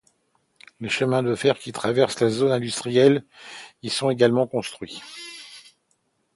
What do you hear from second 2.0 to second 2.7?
la zone